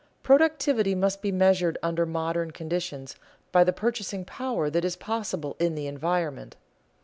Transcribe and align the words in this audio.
Productivity 0.23 0.95
must 0.95 1.21
be 1.21 1.31
measured 1.31 1.77
under 1.83 2.07
modern 2.07 2.49
conditions 2.49 3.15
by 3.51 3.63
the 3.63 3.71
purchasing 3.71 4.25
power 4.25 4.67
that 4.67 4.83
is 4.83 4.95
possible 4.95 5.55
in 5.59 5.75
the 5.75 5.85
environment. 5.85 6.55